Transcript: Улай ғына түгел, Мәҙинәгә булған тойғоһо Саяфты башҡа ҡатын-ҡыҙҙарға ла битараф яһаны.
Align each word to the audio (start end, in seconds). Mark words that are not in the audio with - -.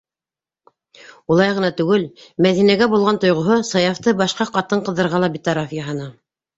Улай 1.33 1.53
ғына 1.57 1.69
түгел, 1.83 2.07
Мәҙинәгә 2.47 2.89
булған 2.97 3.23
тойғоһо 3.27 3.61
Саяфты 3.75 4.19
башҡа 4.27 4.53
ҡатын-ҡыҙҙарға 4.59 5.25
ла 5.27 5.35
битараф 5.39 5.83
яһаны. 5.85 6.15